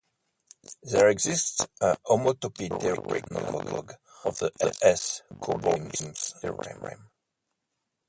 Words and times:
There 0.81 1.09
exists 1.09 1.63
a 1.79 1.95
homotopy 2.07 2.69
theoretic 2.81 3.25
analogue 3.29 3.91
of 4.25 4.39
the 4.39 4.51
s-cobordism 4.81 6.17
theorem. 6.41 7.11